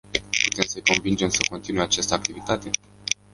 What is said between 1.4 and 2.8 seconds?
continue această activitate?